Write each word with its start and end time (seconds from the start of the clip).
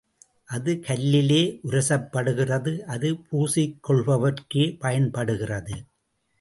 அது 0.49 0.71
கல்லிலே 0.87 1.41
உரசப்படுகிறது 1.67 2.73
அது 2.95 3.11
பூசிக்கொள்பவர்க்கே 3.29 4.65
பயன்படுகிறது. 4.79 5.77